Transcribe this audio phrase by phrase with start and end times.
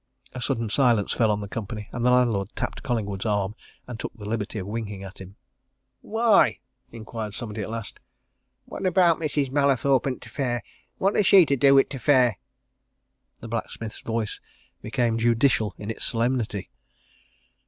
[0.33, 3.53] A sudden silence fell on the company, and the landlord tapped Collingwood's arm
[3.85, 5.35] and took the liberty of winking at him.
[6.01, 6.57] "Why,"
[6.91, 7.99] inquired somebody, at last,
[8.65, 9.51] "what about Mrs.
[9.51, 10.63] Mallathorpe and t' affair?
[10.97, 12.39] What had she to do wi' t' affair?"
[13.41, 14.39] The blacksmith's voice
[14.81, 16.71] became judicial in its solemnity.